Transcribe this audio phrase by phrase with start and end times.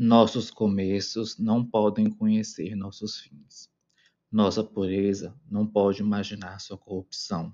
[0.00, 3.68] Nossos começos não podem conhecer nossos fins.
[4.30, 7.52] Nossa pureza não pode imaginar sua corrupção.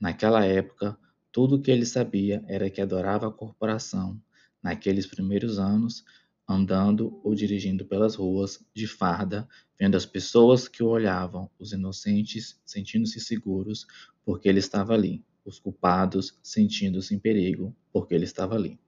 [0.00, 0.98] Naquela época,
[1.30, 4.18] tudo o que ele sabia era que adorava a corporação,
[4.62, 6.02] naqueles primeiros anos,
[6.48, 9.46] andando ou dirigindo pelas ruas, de farda,
[9.78, 13.86] vendo as pessoas que o olhavam, os inocentes sentindo-se seguros
[14.24, 18.80] porque ele estava ali, os culpados sentindo-se em perigo porque ele estava ali.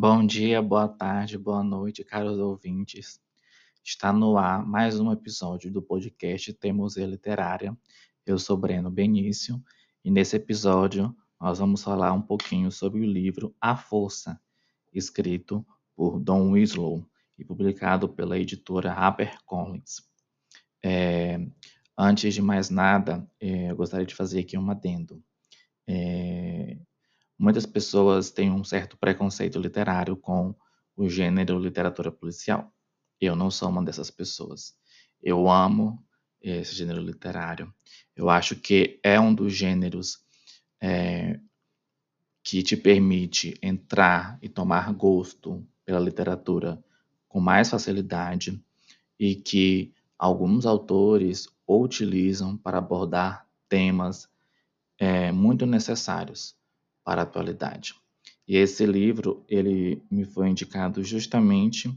[0.00, 3.20] Bom dia, boa tarde, boa noite, caros ouvintes.
[3.82, 7.76] Está no ar mais um episódio do podcast Teimosia Literária.
[8.24, 9.60] Eu sou Breno Benício
[10.04, 14.40] e nesse episódio nós vamos falar um pouquinho sobre o livro A Força,
[14.94, 15.66] escrito
[15.96, 17.04] por Don Winslow
[17.36, 19.96] e publicado pela editora HarperCollins.
[20.80, 21.44] É,
[21.98, 25.20] antes de mais nada, é, eu gostaria de fazer aqui um adendo.
[25.88, 26.78] É,
[27.38, 30.52] Muitas pessoas têm um certo preconceito literário com
[30.96, 32.74] o gênero literatura policial.
[33.20, 34.76] Eu não sou uma dessas pessoas.
[35.22, 36.04] Eu amo
[36.42, 37.72] esse gênero literário.
[38.16, 40.18] Eu acho que é um dos gêneros
[40.80, 41.38] é,
[42.42, 46.82] que te permite entrar e tomar gosto pela literatura
[47.28, 48.60] com mais facilidade
[49.16, 54.28] e que alguns autores utilizam para abordar temas
[54.98, 56.57] é, muito necessários
[57.08, 57.94] para a atualidade.
[58.46, 61.90] E esse livro ele me foi indicado justamente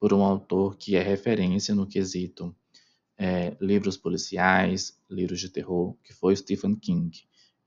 [0.00, 2.52] por um autor que é referência no quesito
[3.16, 7.16] é, livros policiais, livros de terror, que foi Stephen King.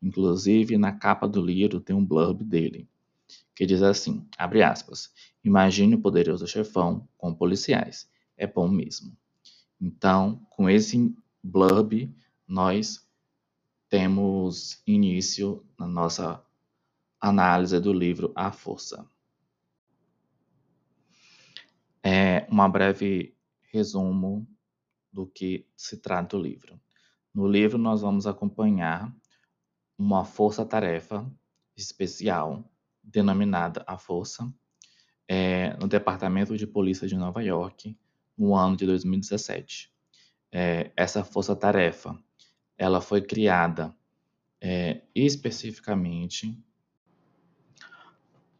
[0.01, 2.89] Inclusive, na capa do livro tem um blurb dele,
[3.55, 5.13] que diz assim, abre aspas,
[5.45, 9.15] imagine o poderoso chefão com policiais, é bom mesmo.
[9.79, 12.13] Então, com esse blurb,
[12.45, 13.07] nós
[13.87, 16.43] temos início na nossa
[17.21, 19.07] Análise do livro A Força.
[22.03, 23.37] É uma breve
[23.71, 24.47] resumo
[25.13, 26.81] do que se trata o livro.
[27.31, 29.15] No livro, nós vamos acompanhar
[29.95, 31.31] uma força-tarefa
[31.77, 32.67] especial,
[33.03, 34.51] denominada A Força,
[35.27, 37.95] é, no Departamento de Polícia de Nova York,
[38.35, 39.93] no ano de 2017.
[40.51, 42.17] É, essa força-tarefa,
[42.75, 43.95] ela foi criada
[44.59, 46.59] é, especificamente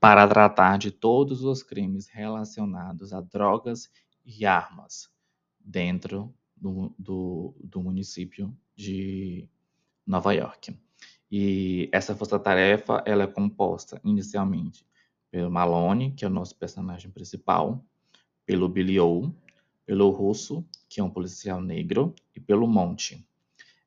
[0.02, 3.88] para tratar de todos os crimes relacionados a drogas
[4.26, 5.12] e armas
[5.60, 9.48] dentro do, do, do município de
[10.04, 10.76] Nova York.
[11.32, 14.84] E essa força-tarefa é composta inicialmente
[15.30, 17.86] pelo Malone, que é o nosso personagem principal,
[18.44, 19.32] pelo Billy O,
[19.86, 23.24] pelo Russo, que é um policial negro, e pelo Monte.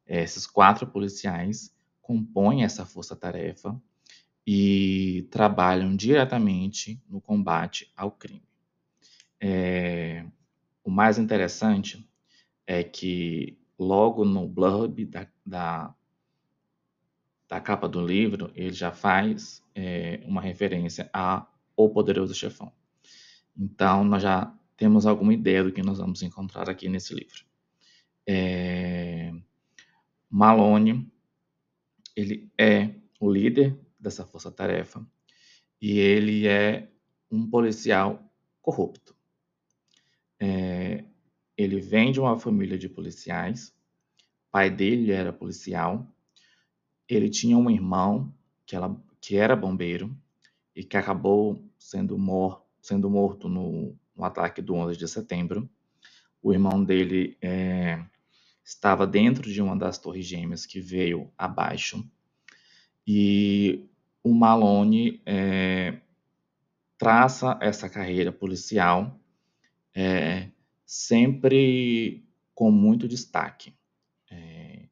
[0.07, 3.77] Esses quatro policiais compõem essa força-tarefa
[4.47, 8.43] e trabalham diretamente no combate ao crime.
[9.41, 10.25] É,
[10.83, 12.09] o mais interessante
[12.67, 15.95] é que logo no blurb da, da,
[17.49, 22.73] da capa do livro, ele já faz é, uma referência a O Poderoso Chefão.
[23.57, 27.45] Então, nós já temos alguma ideia do que nós vamos encontrar aqui nesse livro.
[28.27, 29.33] É,
[30.29, 31.11] Malone,
[32.17, 32.91] ele é
[33.21, 35.05] o líder dessa força-tarefa
[35.81, 36.89] e ele é
[37.31, 38.23] um policial
[38.63, 39.17] corrupto.
[40.39, 41.05] É,
[41.57, 43.75] ele vem de uma família de policiais,
[44.51, 46.07] pai dele era policial,
[47.09, 48.33] ele tinha um irmão
[48.67, 50.17] que, ela, que era bombeiro
[50.77, 55.69] e que acabou sendo, mor, sendo morto no, no, ataque do 11 de setembro.
[56.43, 58.05] O irmão dele é,
[58.65, 62.05] estava dentro de uma das torres gêmeas que veio abaixo
[63.07, 63.87] e
[64.25, 66.01] o Malone é,
[66.97, 69.21] traça essa carreira policial
[69.95, 70.49] é,
[70.87, 73.75] sempre com muito destaque.
[74.31, 74.89] É,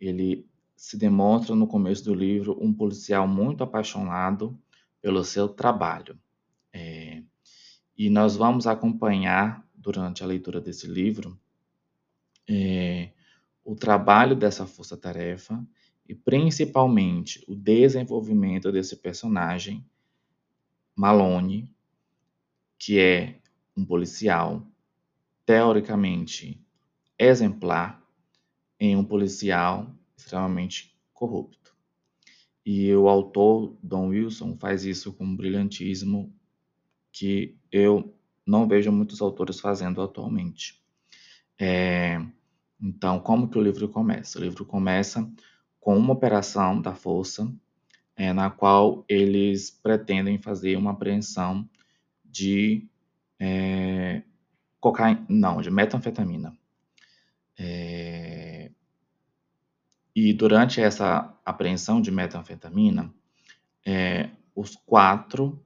[0.00, 4.58] ele se demonstra no começo do livro um policial muito apaixonado
[5.00, 6.18] pelo seu trabalho.
[6.72, 7.22] É,
[7.96, 11.38] e nós vamos acompanhar durante a leitura desse livro
[12.48, 13.10] é,
[13.64, 15.64] o trabalho dessa força-tarefa
[16.08, 19.84] e principalmente o desenvolvimento desse personagem,
[20.94, 21.70] Malone,
[22.78, 23.40] que é
[23.76, 24.66] um policial
[25.46, 26.60] teoricamente
[27.18, 28.02] exemplar
[28.78, 31.74] em um policial extremamente corrupto.
[32.64, 36.32] E o autor, Don Wilson, faz isso com um brilhantismo
[37.12, 38.14] que eu
[38.46, 40.82] não vejo muitos autores fazendo atualmente.
[41.58, 42.20] É,
[42.80, 44.38] então, como que o livro começa?
[44.38, 45.30] O livro começa
[45.82, 47.52] com uma operação da força
[48.14, 51.68] é, na qual eles pretendem fazer uma apreensão
[52.24, 52.88] de
[53.38, 54.22] é,
[54.78, 56.56] cocaína, não, de metanfetamina.
[57.58, 58.70] É,
[60.14, 63.12] e durante essa apreensão de metanfetamina,
[63.84, 65.60] é, os quatro,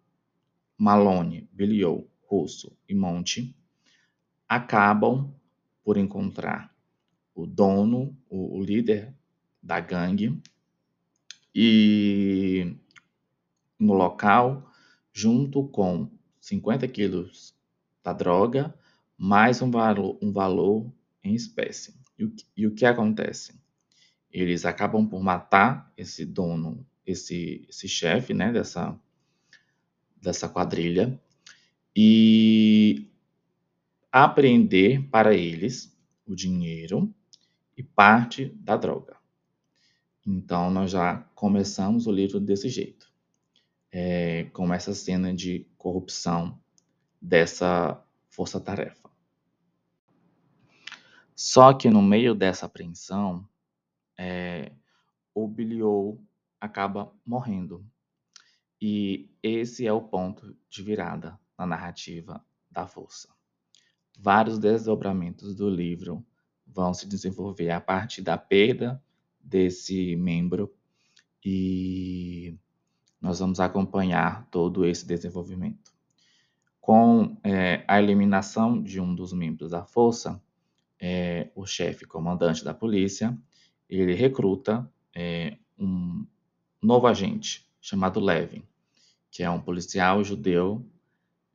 [0.79, 3.55] Malone, Billiot, Russo e Monte,
[4.49, 5.31] acabam
[5.85, 6.75] por encontrar
[7.35, 9.15] o dono, o, o líder
[9.67, 10.41] da gangue,
[11.53, 12.77] e
[13.79, 14.71] no local,
[15.13, 16.09] junto com
[16.41, 17.53] 50 quilos
[18.03, 18.73] da droga,
[19.19, 20.93] mais um valor, um valor
[21.25, 21.95] em espécie.
[22.17, 23.61] E o, e o que acontece?
[24.31, 28.97] Eles acabam por matar esse dono, esse, esse chefe né, dessa,
[30.23, 31.21] dessa quadrilha,
[31.95, 33.11] e
[34.13, 35.93] apreender para eles
[36.25, 37.13] o dinheiro
[37.77, 39.16] e parte da droga.
[40.27, 43.13] Então, nós já começamos o livro desse jeito,
[43.93, 46.61] é, com essa cena de corrupção
[47.23, 49.09] dessa força-tarefa.
[51.33, 53.49] Só que no meio dessa apreensão,
[54.19, 54.73] é,
[55.33, 56.19] o Billiot
[56.61, 57.87] acaba morrendo.
[58.81, 63.29] E esse é o ponto de virada na narrativa da força.
[64.19, 66.27] Vários desdobramentos do livro
[66.67, 69.01] vão se desenvolver a partir da perda
[69.47, 70.75] desse membro
[71.45, 72.59] e
[73.21, 75.95] nós vamos acompanhar todo esse desenvolvimento.
[76.81, 80.43] Com é, a eliminação de um dos membros da força,
[81.01, 83.37] é, o chefe comandante da polícia,
[83.89, 86.27] ele recruta é, um
[86.83, 88.65] novo agente chamado Levin,
[89.31, 90.85] que é um policial judeu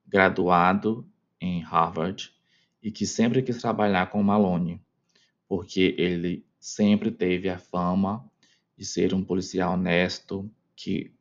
[0.08, 1.06] graduado
[1.40, 2.34] em Harvard
[2.82, 4.82] e que sempre quis trabalhar com Malone,
[5.48, 8.24] porque ele sempre teve a fama
[8.78, 11.12] de ser um policial honesto que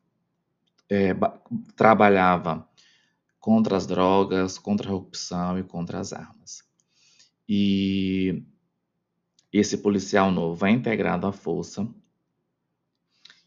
[0.87, 1.13] é,
[1.75, 2.69] trabalhava
[3.39, 6.63] contra as drogas, contra a corrupção e contra as armas.
[7.49, 8.43] E
[9.51, 11.87] esse policial novo é integrado à força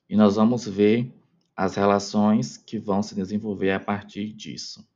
[0.08, 1.14] e nós vamos ver
[1.56, 4.86] as relações que vão se desenvolver a partir disso.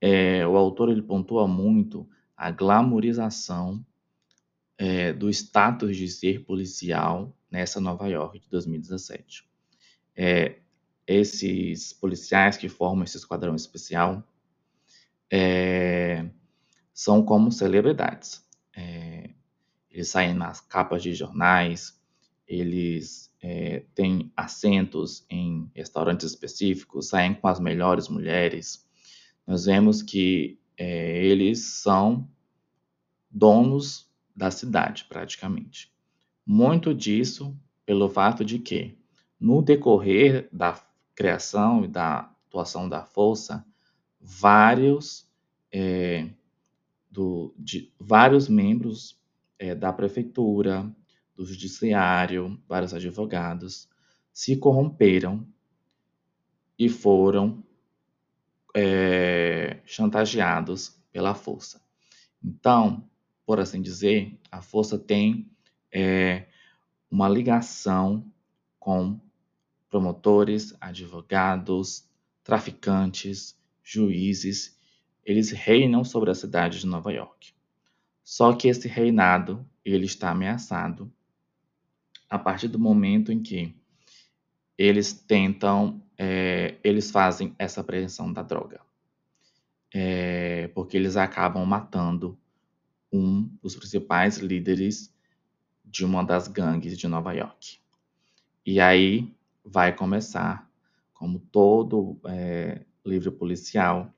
[0.00, 3.84] É, o autor ele pontua muito a glamorização
[4.82, 9.44] é, do status de ser policial nessa Nova York de 2017.
[10.16, 10.56] É,
[11.06, 14.26] esses policiais que formam esse esquadrão especial
[15.30, 16.28] é,
[16.92, 18.44] são como celebridades.
[18.76, 19.30] É,
[19.88, 21.96] eles saem nas capas de jornais,
[22.44, 28.84] eles é, têm assentos em restaurantes específicos, saem com as melhores mulheres.
[29.46, 32.28] Nós vemos que é, eles são
[33.30, 35.92] donos da cidade, praticamente.
[36.46, 38.96] Muito disso pelo fato de que,
[39.38, 40.80] no decorrer da
[41.14, 43.64] criação e da atuação da força,
[44.20, 45.28] vários,
[45.70, 46.28] é,
[47.10, 49.20] do, de, vários membros
[49.58, 50.90] é, da prefeitura,
[51.34, 53.88] do judiciário, vários advogados,
[54.32, 55.46] se corromperam
[56.78, 57.62] e foram
[58.74, 61.80] é, chantageados pela força.
[62.42, 63.08] Então,
[63.52, 65.46] por assim dizer, a força tem
[65.92, 66.46] é,
[67.10, 68.24] uma ligação
[68.80, 69.20] com
[69.90, 72.08] promotores, advogados,
[72.42, 74.74] traficantes, juízes.
[75.22, 77.52] Eles reinam sobre a cidade de Nova York.
[78.24, 81.12] Só que esse reinado ele está ameaçado
[82.30, 83.76] a partir do momento em que
[84.78, 88.80] eles tentam, é, eles fazem essa apreensão da droga,
[89.92, 92.38] é, porque eles acabam matando
[93.12, 95.14] um dos principais líderes
[95.84, 97.78] de uma das gangues de Nova York.
[98.64, 100.70] E aí vai começar,
[101.12, 104.12] como todo é, livro policial,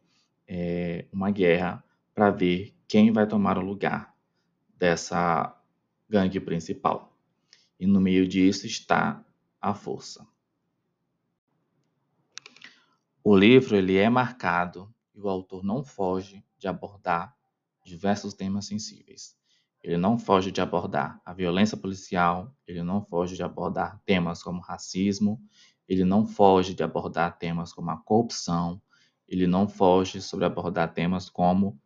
[0.46, 1.82] é, uma guerra
[2.14, 4.14] para ver quem vai tomar o lugar
[4.78, 5.58] dessa
[6.08, 7.12] gangue principal.
[7.80, 9.24] E no meio disso está
[9.60, 10.26] a força.
[13.22, 17.34] O livro ele é marcado e o autor não foge de abordar
[17.84, 19.36] diversos temas sensíveis.
[19.82, 24.60] Ele não foge de abordar a violência policial, ele não foge de abordar temas como
[24.60, 25.40] racismo,
[25.86, 28.80] ele não foge de abordar temas como a corrupção,
[29.28, 31.78] ele não foge sobre abordar temas como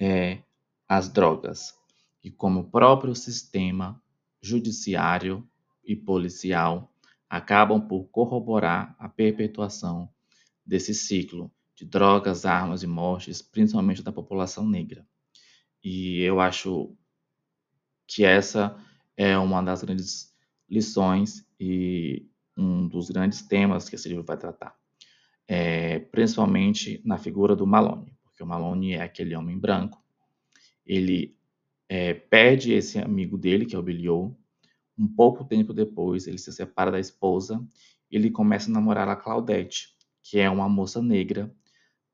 [0.00, 0.42] é,
[0.88, 1.74] as drogas
[2.22, 4.02] e como o próprio sistema
[4.40, 5.46] judiciário
[5.84, 6.90] e policial
[7.28, 10.08] acabam por corroborar a perpetuação
[10.64, 15.06] desse ciclo de drogas, armas e mortes, principalmente da população negra.
[15.84, 16.96] E eu acho
[18.06, 18.76] que essa
[19.16, 20.34] é uma das grandes
[20.68, 22.26] lições e
[22.56, 24.74] um dos grandes temas que esse livro vai tratar,
[25.46, 30.02] é, principalmente na figura do Malone, porque o Malone é aquele homem branco,
[30.86, 31.36] ele
[31.88, 36.52] é, perde esse amigo dele, que é o Billy um pouco tempo depois ele se
[36.52, 37.64] separa da esposa
[38.16, 39.88] ele começa a namorar a Claudette,
[40.22, 41.52] que é uma moça negra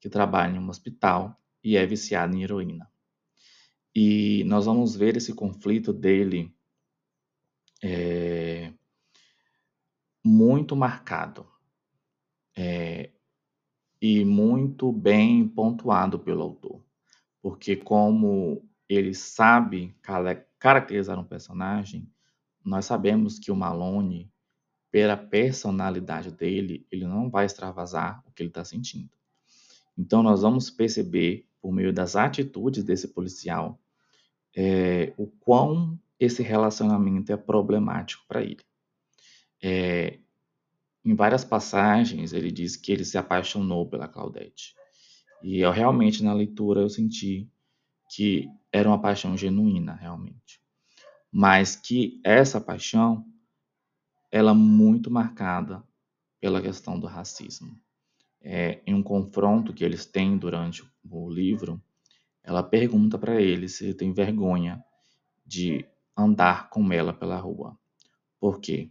[0.00, 2.91] que trabalha em um hospital e é viciada em heroína.
[4.02, 6.50] E nós vamos ver esse conflito dele
[7.83, 8.73] é,
[10.25, 11.47] muito marcado
[12.57, 13.11] é,
[14.00, 16.83] e muito bem pontuado pelo autor,
[17.42, 19.95] porque como ele sabe
[20.59, 22.11] caracterizar um personagem,
[22.64, 24.33] nós sabemos que o Malone,
[24.90, 29.11] pela personalidade dele, ele não vai extravasar o que ele está sentindo.
[29.95, 33.78] Então nós vamos perceber por meio das atitudes desse policial
[34.57, 38.61] é, o quão esse relacionamento é problemático para ele.
[39.62, 40.19] É,
[41.04, 44.75] em várias passagens, ele diz que ele se apaixonou pela Claudette.
[45.42, 47.49] E eu realmente, na leitura, eu senti
[48.14, 50.61] que era uma paixão genuína, realmente.
[51.33, 53.25] Mas que essa paixão,
[54.30, 55.83] ela é muito marcada
[56.40, 57.78] pela questão do racismo.
[58.42, 61.83] É, em um confronto que eles têm durante o livro,
[62.50, 64.83] ela pergunta para ele se ele tem vergonha
[65.47, 67.78] de andar com ela pela rua.
[68.40, 68.90] Por quê?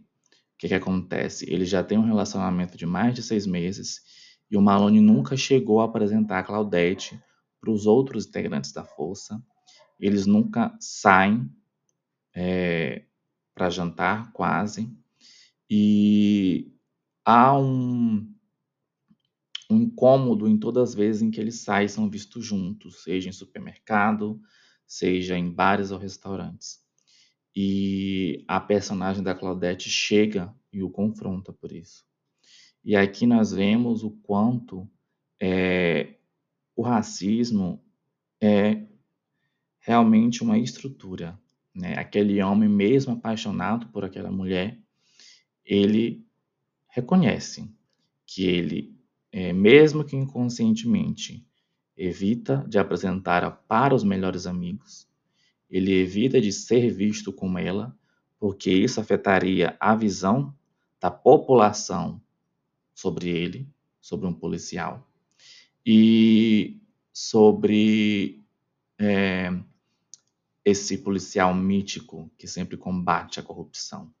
[0.54, 1.44] O que, que acontece?
[1.50, 4.00] Ele já tem um relacionamento de mais de seis meses
[4.50, 7.22] e o Malone nunca chegou a apresentar a Claudette
[7.60, 9.42] para os outros integrantes da força.
[9.98, 11.50] Eles nunca saem
[12.34, 13.04] é,
[13.54, 14.90] para jantar, quase.
[15.68, 16.72] E
[17.26, 18.29] há um,
[19.70, 23.32] um incômodo em todas as vezes em que eles saem são vistos juntos, seja em
[23.32, 24.40] supermercado,
[24.86, 26.80] seja em bares ou restaurantes.
[27.54, 32.04] E a personagem da Claudette chega e o confronta por isso.
[32.84, 34.88] E aqui nós vemos o quanto
[35.40, 36.16] é,
[36.74, 37.82] o racismo
[38.40, 38.86] é
[39.80, 41.38] realmente uma estrutura.
[41.74, 41.94] Né?
[41.98, 44.78] Aquele homem, mesmo apaixonado por aquela mulher,
[45.64, 46.26] ele
[46.88, 47.72] reconhece
[48.26, 48.98] que ele,
[49.32, 51.46] é, mesmo que inconscientemente,
[51.96, 55.08] evita de apresentar para os melhores amigos,
[55.68, 57.96] ele evita de ser visto como ela,
[58.38, 60.54] porque isso afetaria a visão
[61.00, 62.20] da população
[62.94, 63.68] sobre ele,
[64.00, 65.06] sobre um policial,
[65.84, 66.80] e
[67.12, 68.42] sobre
[68.98, 69.50] é,
[70.64, 74.12] esse policial mítico que sempre combate a corrupção.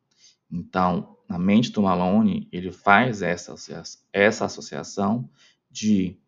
[0.50, 3.54] Então, na mente do Malone, ele faz essa,
[4.12, 5.30] essa associação
[5.70, 6.18] de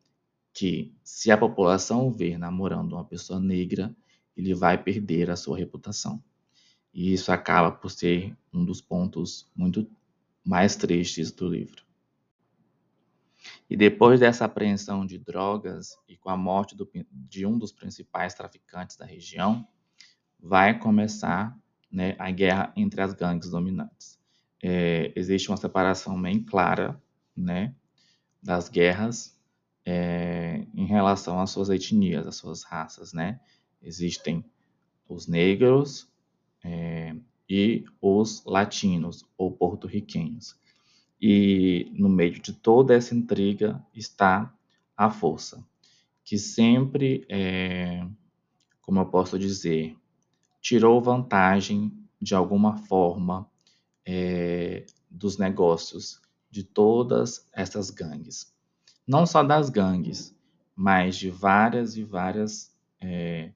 [0.53, 3.95] que se a população ver namorando uma pessoa negra,
[4.37, 6.23] ele vai perder a sua reputação.
[6.93, 9.91] E isso acaba por ser um dos pontos muito
[10.45, 11.83] mais tristes do livro.
[13.69, 18.35] E depois dessa apreensão de drogas e com a morte do, de um dos principais
[18.35, 19.67] traficantes da região,
[20.39, 21.59] vai começar
[21.93, 24.19] né, a guerra entre as gangues dominantes.
[24.63, 27.01] É, existe uma separação bem clara
[27.37, 27.75] né,
[28.43, 29.37] das guerras
[29.85, 33.41] é, em relação às suas etnias, às suas raças, né?
[33.83, 34.45] Existem
[35.09, 36.09] os negros
[36.65, 37.15] é,
[37.49, 40.57] e os latinos ou porto-riquenhos.
[41.21, 44.53] E no meio de toda essa intriga está
[44.97, 45.65] a força,
[46.25, 48.07] que sempre, é,
[48.81, 49.97] como eu posso dizer,
[50.63, 53.47] tirou vantagem de alguma forma
[54.07, 58.53] é, dos negócios de todas essas gangues
[59.07, 60.35] não só das gangues,
[60.75, 63.51] mas de várias e várias é,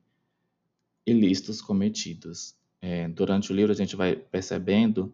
[1.07, 2.55] ilícitos cometidos.
[2.81, 5.13] É, durante o livro a gente vai percebendo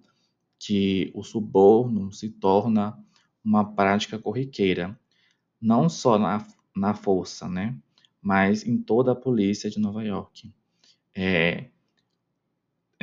[0.58, 2.99] que o suborno se torna
[3.44, 4.99] uma prática corriqueira,
[5.61, 7.76] não só na, na força, né,
[8.20, 10.52] mas em toda a polícia de Nova York.
[11.14, 11.68] É,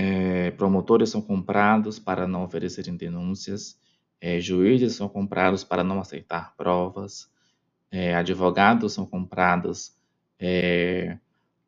[0.01, 3.77] é, promotores são comprados para não oferecerem denúncias,
[4.21, 7.29] é, juízes são comprados para não aceitar provas,
[7.91, 9.93] é, advogados são comprados
[10.39, 11.17] é,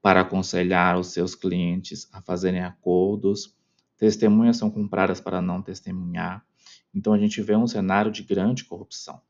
[0.02, 3.54] para aconselhar os seus clientes a fazerem acordos,
[3.98, 6.42] testemunhas são compradas para não testemunhar.
[6.96, 9.22] Então a gente vê um cenário de grande corrupção.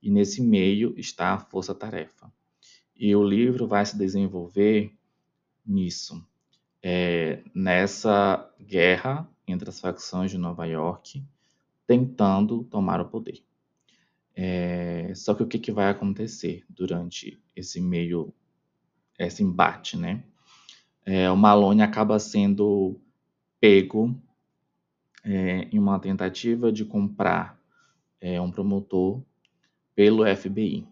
[0.00, 2.32] E nesse meio está a força-tarefa.
[2.94, 4.94] E o livro vai se desenvolver
[5.66, 6.24] nisso,
[6.82, 11.24] é, nessa guerra entre as facções de Nova York
[11.86, 13.42] tentando tomar o poder.
[14.36, 18.32] É, só que o que, que vai acontecer durante esse meio,
[19.18, 20.22] esse embate, né?
[21.04, 23.00] É, o Malone acaba sendo
[23.58, 24.14] pego
[25.24, 27.58] é, em uma tentativa de comprar
[28.20, 29.22] é, um promotor
[29.94, 30.86] pelo FBI.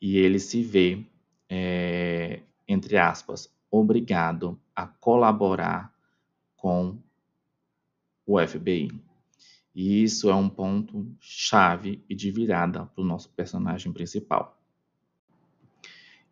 [0.00, 1.04] E ele se vê,
[1.48, 5.92] é, entre aspas, obrigado a colaborar
[6.56, 6.98] com
[8.26, 8.90] o FBI.
[9.74, 14.60] E isso é um ponto chave e de virada para o nosso personagem principal.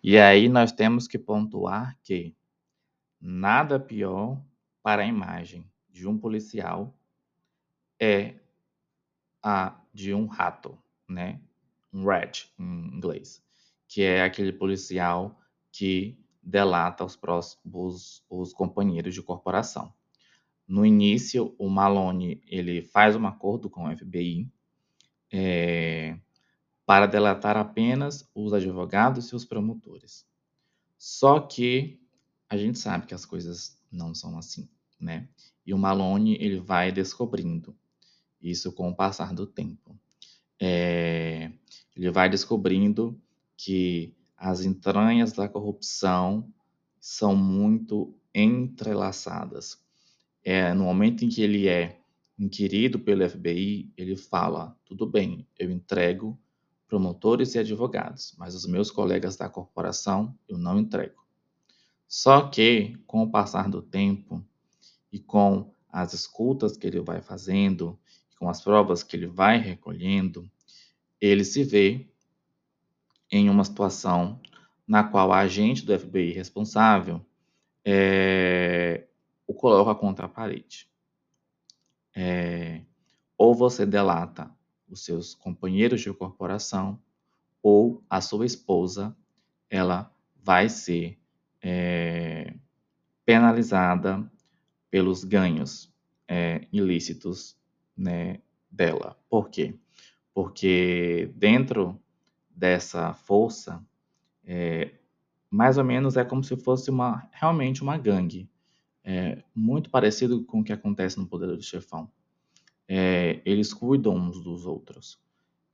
[0.02, 2.34] E aí nós temos que pontuar que
[3.18, 4.40] nada pior
[4.82, 6.94] para a imagem de um policial
[7.98, 8.34] é
[9.42, 10.78] a de um rato,
[11.08, 11.40] né?
[11.92, 13.42] Um rat em inglês,
[13.88, 15.38] que é aquele policial
[15.72, 19.92] que delata os, próximos, os companheiros de corporação.
[20.66, 24.48] No início, o Malone ele faz um acordo com o FBI
[25.32, 26.16] é,
[26.86, 30.26] para delatar apenas os advogados e os promotores.
[30.96, 32.00] Só que
[32.48, 34.68] a gente sabe que as coisas não são assim,
[34.98, 35.28] né?
[35.66, 37.76] E o Malone ele vai descobrindo
[38.40, 39.98] isso com o passar do tempo.
[40.58, 41.50] É,
[41.96, 43.20] ele vai descobrindo
[43.56, 46.52] que as entranhas da corrupção
[46.98, 49.78] são muito entrelaçadas
[50.42, 52.00] é, no momento em que ele é
[52.38, 56.38] inquirido pelo FBI, ele fala: tudo bem, eu entrego
[56.88, 61.20] promotores e advogados, mas os meus colegas da corporação eu não entrego.
[62.08, 64.44] Só que, com o passar do tempo
[65.12, 67.98] e com as escutas que ele vai fazendo,
[68.38, 70.50] com as provas que ele vai recolhendo,
[71.20, 72.09] ele se vê
[73.30, 74.40] em uma situação
[74.86, 77.24] na qual a agente do FBI responsável
[77.84, 79.06] é,
[79.46, 80.88] o coloca contra a parede.
[82.14, 82.82] É,
[83.38, 84.50] ou você delata
[84.88, 87.00] os seus companheiros de corporação,
[87.62, 89.16] ou a sua esposa,
[89.68, 91.18] ela vai ser
[91.62, 92.54] é,
[93.24, 94.28] penalizada
[94.90, 95.92] pelos ganhos
[96.26, 97.56] é, ilícitos
[97.96, 99.16] né, dela.
[99.28, 99.74] Por quê?
[100.34, 102.00] Porque dentro
[102.60, 103.82] dessa força,
[104.44, 104.92] é,
[105.48, 108.50] mais ou menos é como se fosse uma realmente uma gangue
[109.02, 112.10] é, muito parecido com o que acontece no Poder do Chefão.
[112.86, 115.18] É, eles cuidam uns dos outros.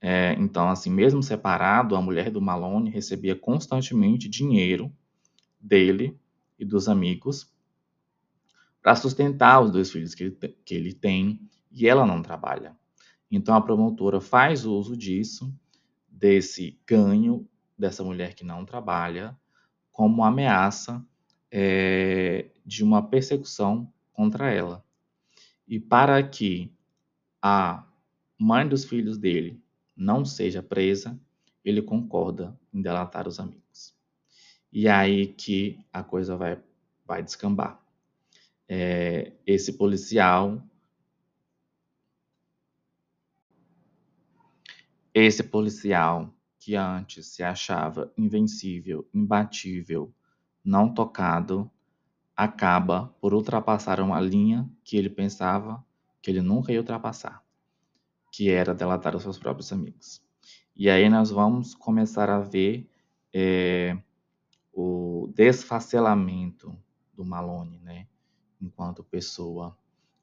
[0.00, 4.92] É, então, assim, mesmo separado, a mulher do Malone recebia constantemente dinheiro
[5.60, 6.16] dele
[6.56, 7.52] e dos amigos
[8.80, 11.40] para sustentar os dois filhos que ele, que ele tem
[11.72, 12.76] e ela não trabalha.
[13.28, 15.52] Então, a promotora faz uso disso,
[16.16, 17.46] desse ganho
[17.78, 19.36] dessa mulher que não trabalha,
[19.92, 21.04] como ameaça
[21.50, 24.84] é, de uma persecução contra ela.
[25.68, 26.72] E para que
[27.42, 27.86] a
[28.38, 29.60] mãe dos filhos dele
[29.94, 31.18] não seja presa,
[31.64, 33.94] ele concorda em delatar os amigos.
[34.72, 36.60] E é aí que a coisa vai,
[37.04, 37.80] vai descambar.
[38.68, 40.62] É, esse policial.
[45.18, 50.14] Esse policial que antes se achava invencível, imbatível,
[50.62, 51.70] não tocado,
[52.36, 55.82] acaba por ultrapassar uma linha que ele pensava
[56.20, 57.42] que ele nunca ia ultrapassar,
[58.30, 60.22] que era delatar os seus próprios amigos.
[60.76, 62.86] E aí nós vamos começar a ver
[63.32, 63.96] é,
[64.70, 66.78] o desfacelamento
[67.14, 68.06] do Malone, né?
[68.60, 69.78] Enquanto pessoa,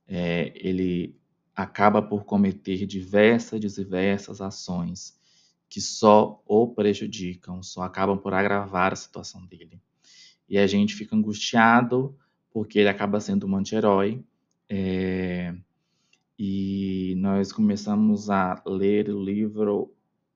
[0.07, 1.19] é, ele
[1.55, 5.17] acaba por cometer diversas e diversas ações
[5.69, 9.81] que só o prejudicam, só acabam por agravar a situação dele
[10.47, 12.15] e a gente fica angustiado
[12.51, 14.23] porque ele acaba sendo um anti-herói.
[14.69, 15.55] É,
[16.37, 19.91] e nós começamos a ler o livro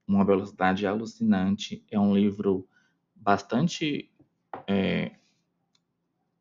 [0.07, 1.85] uma velocidade alucinante.
[1.91, 2.67] É um livro
[3.15, 4.09] bastante
[4.65, 5.11] é,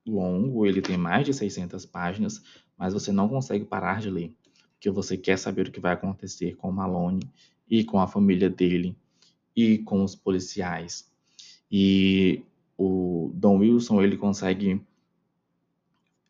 [0.07, 2.43] longo, ele tem mais de 600 páginas,
[2.79, 4.35] mas você não consegue parar de ler,
[4.77, 7.29] porque você quer saber o que vai acontecer com o Malone
[7.69, 8.97] e com a família dele
[9.57, 11.11] e com os policiais.
[11.71, 12.45] E
[12.77, 14.81] o Don Wilson ele consegue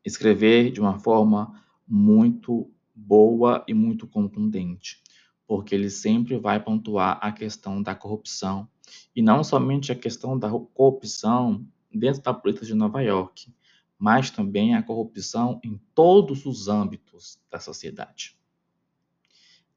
[0.05, 5.03] escrever de uma forma muito boa e muito contundente,
[5.47, 8.69] porque ele sempre vai pontuar a questão da corrupção
[9.15, 13.53] e não somente a questão da corrupção dentro da política de Nova York,
[13.99, 18.37] mas também a corrupção em todos os âmbitos da sociedade.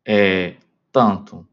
[0.05, 0.58] É,
[0.91, 1.47] tanto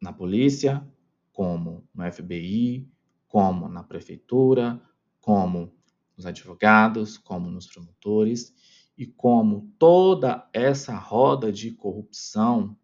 [0.00, 0.86] na polícia,
[1.32, 2.88] como no FBI,
[3.26, 4.80] como na prefeitura,
[5.20, 5.72] como
[6.16, 8.54] nos advogados, como nos promotores,
[8.96, 12.76] e como toda essa roda de corrupção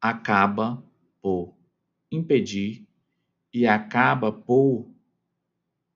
[0.00, 0.84] acaba
[1.22, 1.54] por
[2.10, 2.86] impedir
[3.52, 4.93] e acaba por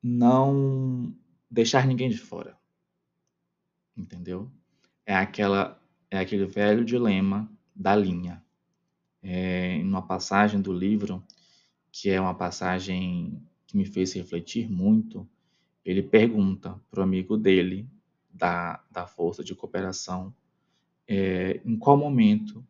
[0.02, 1.14] não
[1.50, 2.58] deixar ninguém de fora.
[3.96, 4.50] Entendeu?
[5.04, 5.80] É aquela
[6.10, 8.42] é aquele velho dilema da linha.
[9.22, 11.22] É, uma passagem do livro,
[11.92, 15.28] que é uma passagem que me fez refletir muito,
[15.84, 17.88] ele pergunta para o amigo dele,
[18.30, 20.34] da, da Força de Cooperação,
[21.06, 22.64] é, em qual momento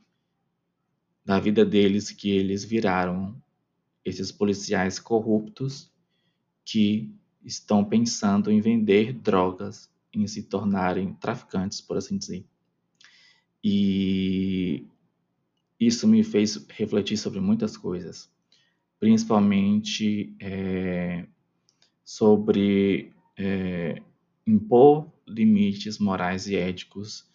[1.25, 3.41] da vida deles que eles viraram
[4.05, 5.93] esses policiais corruptos
[6.65, 7.15] que
[7.49, 12.45] estão pensando em vender drogas, em se tornarem traficantes, por assim dizer.
[13.65, 14.87] E
[15.81, 18.31] isso me fez refletir sobre muitas coisas,
[19.01, 21.27] principalmente é,
[22.05, 24.03] sobre é,
[24.47, 27.27] impor limites morais e éticos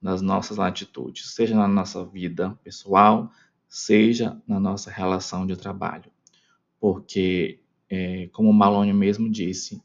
[0.00, 3.30] nas nossas atitudes, seja na nossa vida pessoal,
[3.68, 6.10] seja na nossa relação de trabalho.
[6.80, 7.59] Porque,
[7.90, 9.82] é, como o Maloney mesmo disse,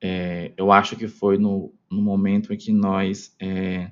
[0.00, 3.90] é, eu acho que foi no, no momento em que nós é,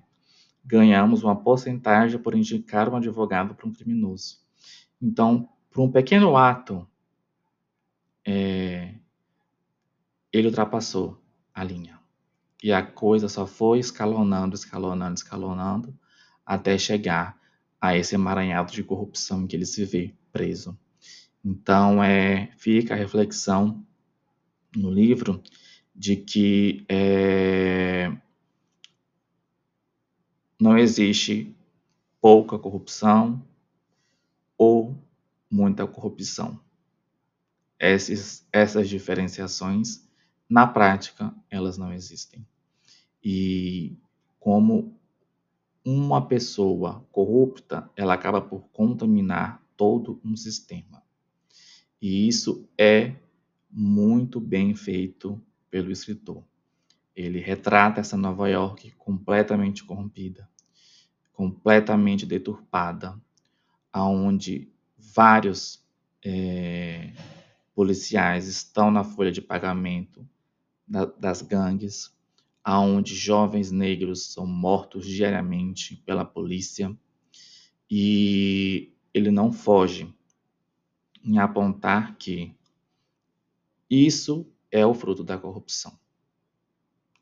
[0.65, 4.39] ganhamos uma porcentagem por indicar um advogado para um criminoso.
[5.03, 6.87] Então, por um pequeno ato,
[8.25, 8.95] é,
[10.33, 11.21] ele ultrapassou
[11.53, 11.99] a linha.
[12.63, 15.99] E a coisa só foi escalonando, escalonando, escalonando,
[16.45, 17.39] até chegar
[17.81, 20.79] a esse emaranhado de corrupção em que ele se vê preso.
[21.45, 23.85] Então, é, fica a reflexão
[24.75, 25.43] no livro
[25.95, 28.17] de que é,
[30.61, 31.55] não existe
[32.21, 33.45] pouca corrupção
[34.57, 34.97] ou
[35.51, 36.61] muita corrupção.
[37.79, 40.07] Essas, essas diferenciações,
[40.49, 42.47] na prática, elas não existem.
[43.23, 43.97] E
[44.41, 44.99] como
[45.85, 51.03] uma pessoa corrupta, ela acaba por contaminar todo um sistema.
[52.01, 53.17] E isso é
[53.71, 56.45] muito bem feito pelo escritor.
[57.15, 60.49] Ele retrata essa Nova York completamente corrompida,
[61.33, 63.21] completamente deturpada,
[63.93, 65.85] aonde vários
[66.25, 67.13] é,
[67.75, 70.29] policiais estão na folha de pagamento
[70.87, 72.15] da, das gangues,
[72.63, 76.97] aonde jovens negros são mortos diariamente pela polícia
[77.91, 80.13] e ele não foge
[81.29, 82.55] em apontar que
[83.89, 85.99] isso é o fruto da corrupção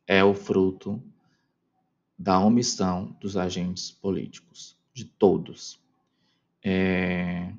[0.06, 1.02] é o fruto
[2.18, 5.80] da omissão dos agentes políticos, de todos.
[6.62, 7.52] É,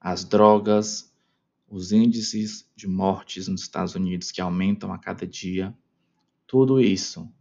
[0.00, 1.14] as drogas,
[1.68, 5.74] os índices de mortes nos Estados Unidos que aumentam a cada dia,
[6.46, 7.32] tudo isso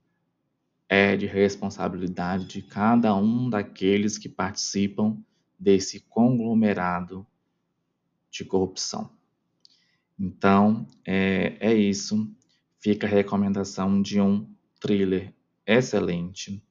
[0.87, 5.17] é de responsabilidade de cada um daqueles que participam
[5.59, 7.25] desse conglomerado
[8.31, 9.11] de corrupção.
[10.17, 12.27] Então, é, é isso
[12.81, 14.47] fica a recomendação de um
[14.79, 15.33] thriller
[15.65, 16.61] excelente.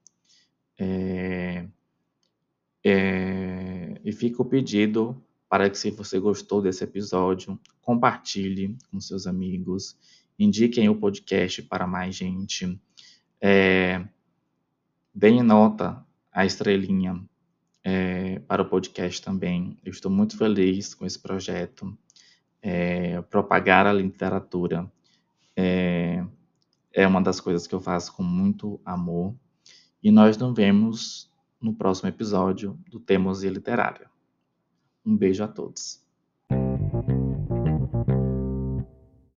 [0.77, 1.67] É,
[2.85, 9.27] é, e fica o pedido para que, se você gostou desse episódio, compartilhe com seus
[9.27, 9.97] amigos,
[10.39, 12.81] indiquem o podcast para mais gente,
[13.41, 14.05] é,
[15.15, 17.25] deem nota, a estrelinha
[17.83, 19.77] é, para o podcast também.
[19.85, 21.97] Eu estou muito feliz com esse projeto.
[22.63, 24.91] É, propagar a literatura
[25.57, 26.23] é,
[26.93, 29.35] é uma das coisas que eu faço com muito amor.
[30.03, 34.11] E nós nos vemos no próximo episódio do Teimosia Literária.
[35.05, 36.03] Um beijo a todos.